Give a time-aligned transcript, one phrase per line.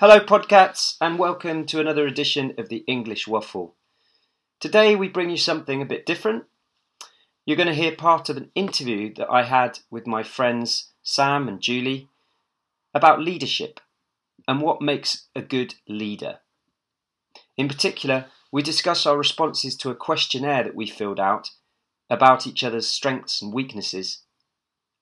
[0.00, 3.74] Hello, Podcats, and welcome to another edition of the English Waffle.
[4.58, 6.44] Today, we bring you something a bit different.
[7.44, 11.48] You're going to hear part of an interview that I had with my friends Sam
[11.48, 12.08] and Julie
[12.94, 13.78] about leadership
[14.48, 16.38] and what makes a good leader.
[17.58, 21.50] In particular, we discuss our responses to a questionnaire that we filled out
[22.08, 24.22] about each other's strengths and weaknesses.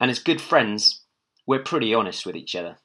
[0.00, 1.02] And as good friends,
[1.46, 2.78] we're pretty honest with each other.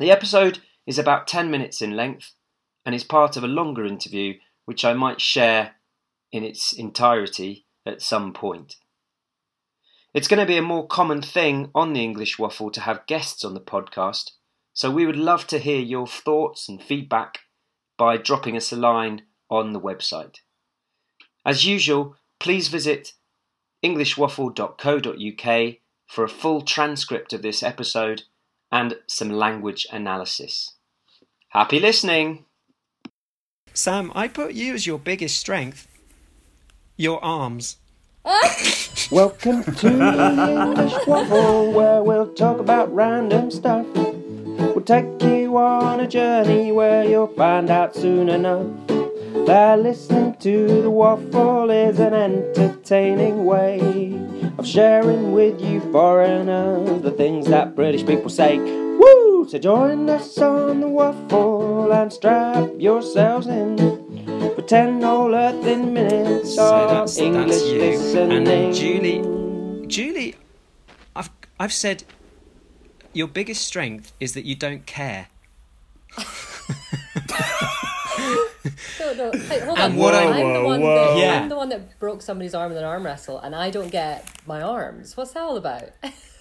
[0.00, 2.32] The episode is about 10 minutes in length
[2.84, 5.76] and is part of a longer interview which I might share
[6.32, 8.76] in its entirety at some point.
[10.12, 13.44] It's going to be a more common thing on the English Waffle to have guests
[13.44, 14.30] on the podcast,
[14.72, 17.40] so we would love to hear your thoughts and feedback
[17.96, 20.36] by dropping us a line on the website.
[21.44, 23.12] As usual, please visit
[23.84, 25.74] englishwaffle.co.uk
[26.06, 28.22] for a full transcript of this episode
[28.70, 30.74] and some language analysis.
[31.54, 32.46] Happy listening!
[33.72, 35.86] Sam, I put you as your biggest strength.
[36.96, 37.76] Your arms.
[39.12, 43.86] Welcome to the English Waffle, where we'll talk about random stuff.
[43.94, 48.66] We'll take you on a journey where you'll find out soon enough
[49.46, 53.78] that listening to the waffle is an entertaining way
[54.58, 58.83] of sharing with you foreigners the things that British people say.
[59.44, 59.50] Woo!
[59.50, 63.76] So join us on the waffle and strap yourselves in
[64.54, 67.78] for ten whole earthing minutes So of that's, English that's you.
[67.78, 68.32] listening.
[68.38, 70.36] And then Julie, Julie,
[71.14, 72.04] I've I've said
[73.12, 75.28] your biggest strength is that you don't care.
[78.98, 79.30] No, no.
[79.32, 79.96] Hey, hold And on.
[79.98, 80.94] what I- I'm the one whoa.
[80.94, 81.40] that Yeah.
[81.42, 84.26] I'm the one that broke somebody's arm in an arm wrestle, and I don't get
[84.46, 85.16] my arms.
[85.16, 85.90] What's that all about?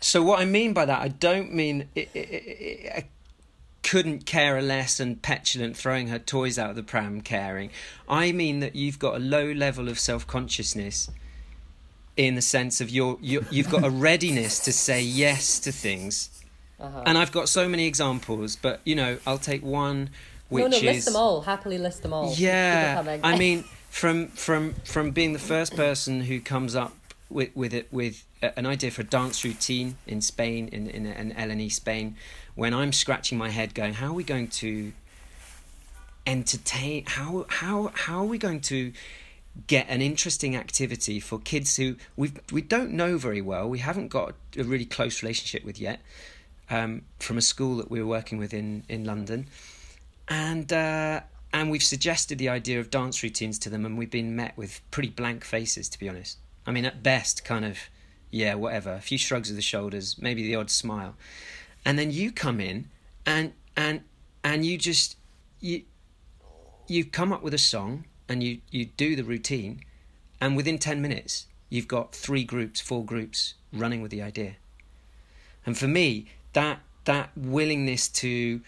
[0.00, 3.04] So what I mean by that, I don't mean I I I I
[3.82, 7.70] couldn't care less and petulant throwing her toys out of the pram caring.
[8.08, 11.10] I mean that you've got a low level of self consciousness
[12.16, 16.30] in the sense of your you you've got a readiness to say yes to things.
[16.80, 17.02] Uh-huh.
[17.06, 20.10] And I've got so many examples, but you know, I'll take one
[20.48, 21.42] which no, no, is list them all.
[21.42, 22.32] Happily list them all.
[22.34, 23.18] Yeah.
[23.22, 26.94] I mean, from from from being the first person who comes up
[27.34, 31.32] with with it with an idea for a dance routine in Spain in in an
[31.32, 32.16] L&E Spain,
[32.54, 34.92] when I'm scratching my head, going, how are we going to
[36.26, 37.04] entertain?
[37.06, 38.92] How how how are we going to
[39.66, 44.08] get an interesting activity for kids who we we don't know very well, we haven't
[44.08, 46.00] got a really close relationship with yet,
[46.70, 49.46] um, from a school that we were working with in in London
[50.28, 51.20] and uh,
[51.52, 54.80] and we've suggested the idea of dance routines to them, and we've been met with
[54.90, 56.38] pretty blank faces, to be honest.
[56.66, 57.78] I mean, at best, kind of,
[58.30, 61.14] yeah, whatever, a few shrugs of the shoulders, maybe the odd smile,
[61.84, 62.88] and then you come in
[63.26, 64.02] and and
[64.42, 65.16] and you just
[65.60, 65.82] you
[66.86, 69.80] you come up with a song and you you do the routine,
[70.40, 74.54] and within ten minutes you've got three groups, four groups running with the idea.
[75.66, 78.60] And for me, that that willingness to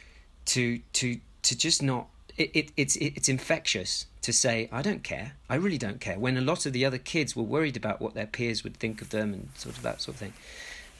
[0.46, 5.04] to to to just not it, it it's it, it's infectious to say I don't
[5.04, 5.34] care.
[5.48, 6.18] I really don't care.
[6.18, 9.00] When a lot of the other kids were worried about what their peers would think
[9.00, 10.32] of them and sort of that sort of thing,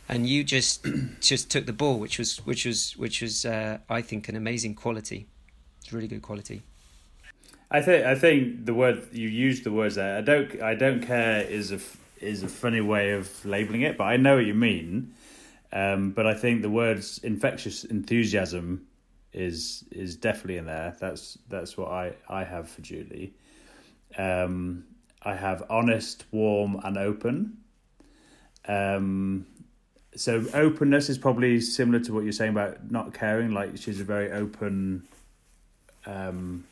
[0.09, 0.87] and you just
[1.20, 4.76] just took the ball, which was which was which was uh, I think an amazing
[4.76, 5.26] quality.
[5.81, 6.62] It's really good quality.
[7.69, 10.16] I think I think the word you used the words there.
[10.16, 11.81] I don't I don't care is a
[12.20, 15.15] is a funny way of labeling it, but I know what you mean.
[15.72, 18.86] Um, but I think the words infectious enthusiasm
[19.36, 20.97] is is definitely in there.
[20.98, 23.34] That's that's what I I have for Julie.
[24.16, 24.84] Um,
[25.22, 27.58] I have honest, warm, and open.
[28.66, 29.47] Um,
[30.14, 33.52] so openness is probably similar to what you're saying about not caring.
[33.52, 35.06] Like she's a very open.
[36.06, 36.64] Um,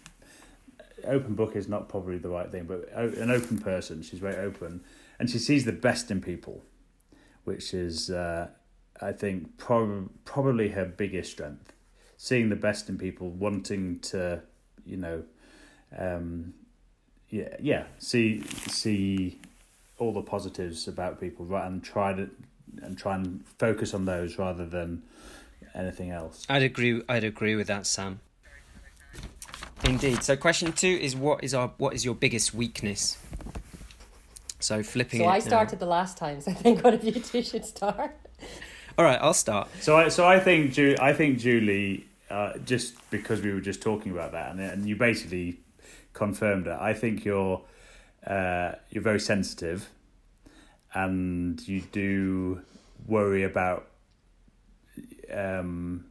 [1.05, 4.03] open book is not probably the right thing, but an open person.
[4.03, 4.83] She's very open,
[5.19, 6.63] and she sees the best in people,
[7.45, 8.49] which is, uh,
[9.03, 11.74] I think, prob- probably her biggest strength.
[12.25, 14.41] Seeing the best in people, wanting to,
[14.87, 15.25] you know,
[15.99, 16.55] um,
[17.29, 19.39] yeah, yeah, see see
[19.99, 22.31] all the positives about people, right, and try to
[22.81, 25.03] and try and focus on those rather than
[25.75, 26.47] anything else.
[26.49, 27.03] I'd agree.
[27.11, 28.21] I'd agree with that, Sam.
[29.85, 30.23] Indeed.
[30.23, 33.19] So, question two is what is our what is your biggest weakness?
[34.61, 35.29] So flipping so it.
[35.29, 35.45] I now.
[35.45, 38.13] started the last time, so I think one of you two should start.
[38.97, 39.69] All right, I'll start.
[39.81, 43.83] So I so I think Ju- I think Julie uh, just because we were just
[43.83, 45.61] talking about that and and you basically
[46.13, 46.77] confirmed it.
[46.81, 47.63] I think you're
[48.27, 49.91] uh, you're very sensitive
[50.95, 52.63] and you do
[53.07, 53.89] worry about
[55.33, 56.05] um,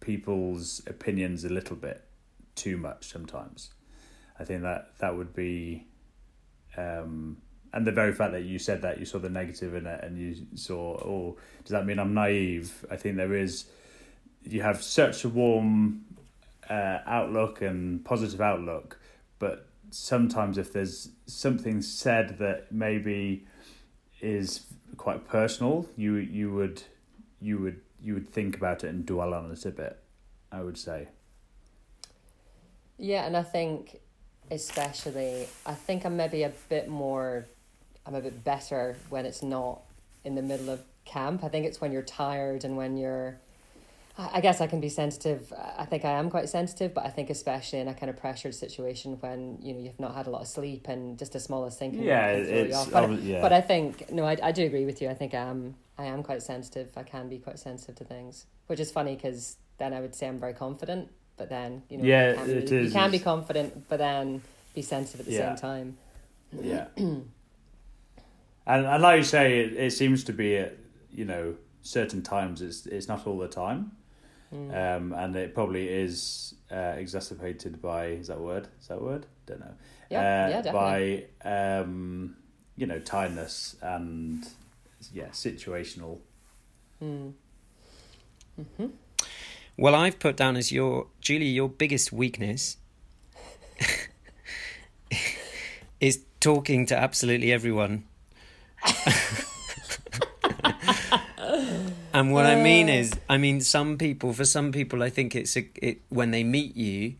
[0.00, 2.04] people's opinions a little bit
[2.54, 3.70] too much sometimes.
[4.38, 5.86] I think that that would be,
[6.76, 7.38] um,
[7.72, 10.18] and the very fact that you said that you saw the negative in it and
[10.18, 12.84] you saw, oh, does that mean I'm naive?
[12.90, 13.66] I think there is,
[14.44, 16.04] you have such a warm
[16.68, 18.98] uh, outlook and positive outlook,
[19.38, 23.46] but sometimes if there's something said that maybe
[24.20, 24.66] is
[24.96, 26.82] quite personal, you you would
[27.40, 29.98] you would you would think about it and dwell on it a bit.
[30.50, 31.08] I would say.
[32.98, 34.00] Yeah, and I think
[34.50, 37.46] especially I think I'm maybe a bit more
[38.04, 39.80] I'm a bit better when it's not
[40.24, 41.42] in the middle of camp.
[41.44, 43.38] I think it's when you're tired and when you're
[44.18, 45.52] I guess I can be sensitive.
[45.78, 48.54] I think I am quite sensitive, but I think especially in a kind of pressured
[48.54, 51.78] situation when you know you've not had a lot of sleep and just a smallest
[51.78, 52.90] thing can, Yeah, can throw you it's- off.
[52.92, 53.40] But, yeah.
[53.40, 55.08] but I think no, I, I do agree with you.
[55.08, 56.90] I think I am I am quite sensitive.
[56.96, 60.28] I can be quite sensitive to things, which is funny because then I would say
[60.28, 63.18] I'm very confident, but then you know Yeah, you can, it be, you can be
[63.18, 64.42] confident, but then
[64.74, 65.54] be sensitive at the Yeah.
[65.54, 65.96] same time.
[66.60, 66.86] Yeah.
[66.96, 67.26] and
[68.66, 70.74] and like you say, it, it seems to be at
[71.10, 72.60] you know certain times.
[72.60, 73.92] It's it's not all the time,
[74.52, 78.68] um, and it probably is uh, exacerbated by is that a word?
[78.80, 79.26] Is that a word?
[79.46, 79.74] Don't know.
[80.10, 81.26] Yeah, uh, yeah, definitely.
[81.42, 82.36] By um,
[82.76, 84.46] you know tiredness and
[85.12, 86.18] yeah situational.
[89.76, 92.76] Well, I've put down as your Julie, your biggest weakness
[96.00, 98.04] is talking to absolutely everyone.
[102.12, 105.56] And what I mean is, I mean, some people, for some people, I think it's
[105.56, 107.14] a, it when they meet you,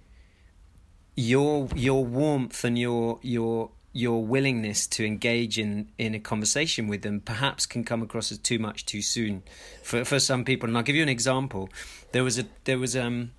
[1.15, 7.03] your your warmth and your your your willingness to engage in in a conversation with
[7.03, 9.43] them perhaps can come across as too much too soon
[9.83, 10.69] for for some people.
[10.69, 11.69] And I'll give you an example.
[12.13, 13.33] There was a there was um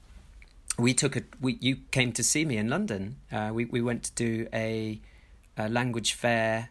[0.77, 3.17] we took a we you came to see me in London.
[3.31, 4.99] Uh we we went to do a,
[5.57, 6.69] a language fair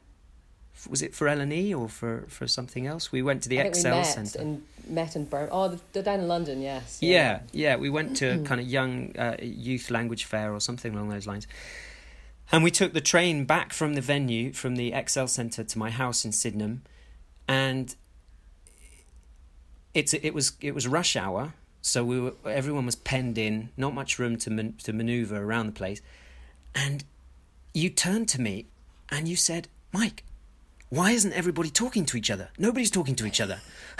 [0.88, 3.98] was it for L&E or for for something else we went to the I Excel
[3.98, 5.56] met Centre in met in Birmingham.
[5.56, 6.98] Oh, the, the down in London, yes.
[7.00, 7.76] yeah, yeah.
[7.76, 11.26] We went to a kind of young uh, youth language fair or something along those
[11.26, 11.46] lines.
[12.50, 15.90] And we took the train back from the venue, from the Excel Centre to my
[15.90, 16.82] house in Sydenham.
[17.48, 17.94] And
[19.94, 23.94] it's it was it was rush hour, so we were everyone was penned in, not
[23.94, 26.00] much room to man, to maneuver around the place.
[26.74, 27.04] And
[27.74, 28.66] you turned to me
[29.10, 30.24] and you said, "Mike,
[30.92, 32.50] why isn't everybody talking to each other?
[32.58, 33.60] Nobody's talking to each other."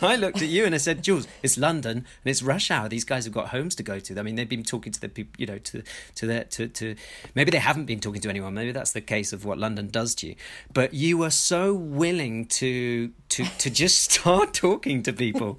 [0.00, 2.88] I looked at you and I said, "Jules, it's London and it's rush hour.
[2.88, 4.18] These guys have got homes to go to.
[4.18, 5.82] I mean, they've been talking to the people, you know, to
[6.14, 6.94] to their to to
[7.34, 8.54] maybe they haven't been talking to anyone.
[8.54, 10.36] Maybe that's the case of what London does to you.
[10.72, 15.58] But you were so willing to to to just start talking to people."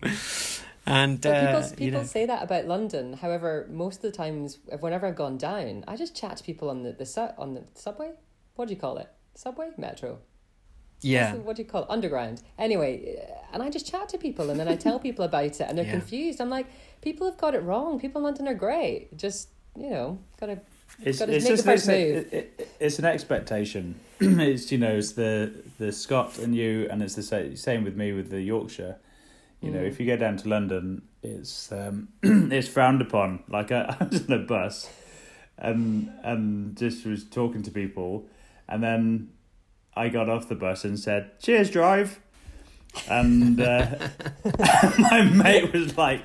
[0.88, 3.14] And But uh, people, people you know, say that about London.
[3.14, 6.82] However, most of the times, whenever I've gone down, I just chat to people on
[6.82, 8.14] the, the su- on the subway.
[8.56, 9.08] What do you call it?
[9.36, 10.18] Subway, metro.
[11.02, 11.90] Yeah, What do you call it?
[11.90, 12.42] Underground.
[12.58, 15.62] Anyway, uh, and I just chat to people, and then I tell people about it,
[15.62, 15.92] and they're Yeah.
[15.92, 16.40] confused.
[16.42, 16.68] I'm like,
[17.02, 18.00] people have got it wrong.
[18.00, 19.18] People in London are great.
[19.18, 20.60] Just you know, gotta
[21.04, 21.98] It's, Gotta it's just it's, move.
[21.98, 23.96] it, it, it's an expectation.
[24.20, 27.96] it's you know it's the the Scot and you, and it's the sa- same with
[27.96, 28.98] me with the Yorkshire.
[29.62, 33.44] You know, if you go down to London, it's um, it's frowned upon.
[33.48, 34.90] Like I, I was on a bus,
[35.58, 38.26] and and just was talking to people,
[38.68, 39.30] and then
[39.96, 42.20] I got off the bus and said, "Cheers, drive,"
[43.10, 43.98] and uh,
[45.00, 46.22] my mate was like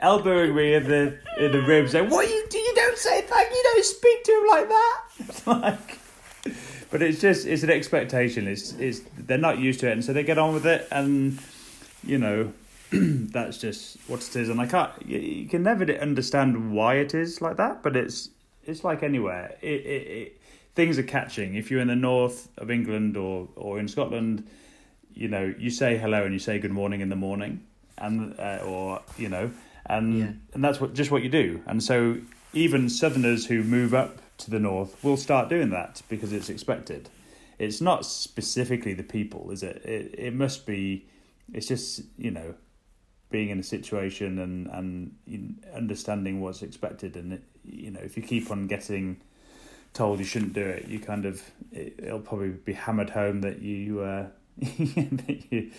[0.00, 2.58] elbowing me in the in the ribs, saying, "What you do?
[2.58, 3.62] You don't say thank you.
[3.72, 5.98] Don't speak to him like that." It's like,
[6.90, 8.46] but it's just it's an expectation.
[8.46, 11.38] It's it's they're not used to it, and so they get on with it, and
[12.04, 12.52] you know.
[12.92, 14.92] that's just what it is, and I can't.
[15.04, 18.28] You, you can never understand why it is like that, but it's
[18.64, 19.56] it's like anywhere.
[19.60, 20.35] It, it, it
[20.76, 21.56] things are catching.
[21.56, 24.46] If you're in the north of England or or in Scotland,
[25.12, 27.64] you know you say hello and you say good morning in the morning,
[27.98, 29.50] and uh, or you know,
[29.86, 30.32] and Yeah.
[30.54, 31.60] and that's what just what you do.
[31.66, 32.18] And so
[32.52, 37.08] even Southerners who move up to the north will start doing that because it's expected.
[37.58, 39.82] It's not specifically the people, is it?
[39.84, 41.06] It it must be.
[41.52, 42.54] It's just you know
[43.30, 48.50] being in a situation and and understanding what's expected and you know if you keep
[48.52, 49.16] on getting
[49.96, 53.60] told you shouldn't do it you kind of it, it'll probably be hammered home that
[53.60, 54.26] you uh
[54.58, 55.70] that you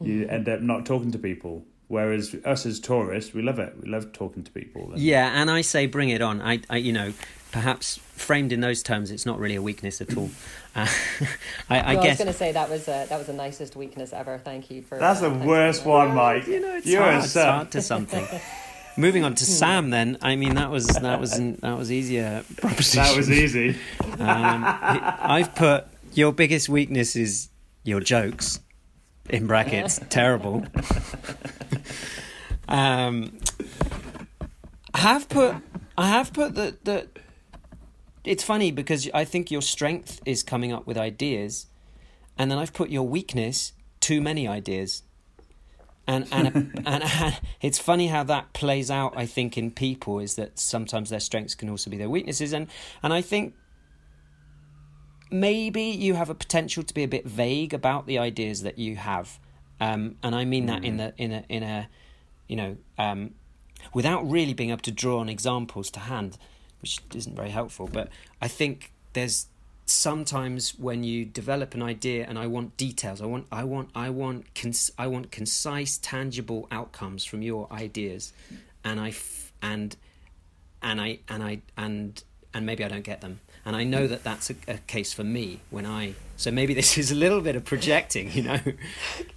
[0.00, 3.88] you end up not talking to people whereas us as tourists we love it we
[3.88, 6.40] love talking to people and, Yeah, and I say bring it on.
[6.40, 7.12] I, I, you know,
[7.50, 10.30] perhaps framed in those terms, it's not really a weakness at all.
[10.72, 10.86] Uh,
[11.68, 13.74] I, I no, I was going to say that was uh, that was the nicest
[13.74, 14.38] weakness ever.
[14.38, 14.98] Thank you for.
[14.98, 16.06] that's uh, the worst for that.
[16.06, 18.24] one mike you know it's You're hard, a it's hard to something.
[19.00, 19.90] moving on to Sam.
[19.90, 23.02] Then I mean that was that was that was easier proposition.
[23.02, 23.76] That was easy.
[24.18, 27.48] Um, I've put your biggest weakness is
[27.84, 28.60] your jokes
[29.28, 30.66] in brackets terrible.
[32.68, 33.38] um,
[34.94, 35.56] I have put
[35.96, 37.08] I have put that that
[38.24, 41.66] it's funny because I think your strength is coming up with ideas,
[42.36, 45.02] and then I've put your weakness too many ideas.
[46.10, 46.46] And and,
[46.86, 49.14] and and it's funny how that plays out.
[49.16, 52.66] I think in people is that sometimes their strengths can also be their weaknesses, and
[53.02, 53.54] and I think
[55.30, 58.96] maybe you have a potential to be a bit vague about the ideas that you
[58.96, 59.38] have,
[59.80, 61.88] um, and I mean that in the in a in a
[62.48, 63.34] you know um,
[63.94, 66.38] without really being able to draw on examples to hand,
[66.82, 67.86] which isn't very helpful.
[67.86, 68.08] But
[68.42, 69.46] I think there's
[69.90, 74.10] sometimes when you develop an idea and I want details, I want I want I
[74.10, 78.32] want cons- I want concise, tangible outcomes from your ideas,
[78.84, 79.96] and I f- and
[80.82, 82.22] and I and I and
[82.54, 83.40] and maybe I don't get them.
[83.64, 86.14] And I know that that's a, a case for me when I.
[86.36, 88.60] So maybe this is a little bit of projecting, you know.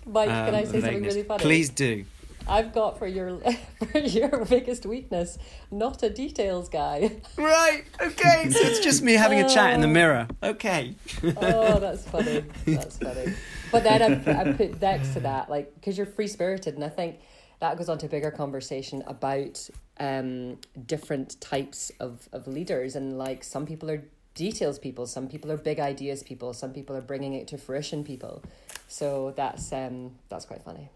[0.05, 1.15] Mike, can I um, say something vagueness.
[1.15, 1.43] really funny?
[1.43, 2.05] Please do.
[2.47, 3.39] I've got for your
[3.91, 5.38] for your biggest weakness,
[5.71, 7.17] not a details guy.
[7.38, 7.85] Right.
[8.01, 8.50] Okay.
[8.50, 10.27] So it's just me having a chat in the mirror.
[10.41, 10.95] Okay.
[11.38, 12.43] Oh, that's funny.
[12.65, 13.33] That's funny.
[13.71, 16.83] But then I put, I put next to that, like, because you're free spirited, and
[16.83, 17.19] I think
[17.59, 19.67] that goes on to a bigger conversation about
[20.00, 22.95] um, different types of, of leaders.
[22.95, 24.03] And like, some people are
[24.35, 28.03] details people, some people are big ideas people, some people are bringing it to fruition
[28.03, 28.43] people.
[28.88, 30.89] So that's um, that's quite funny.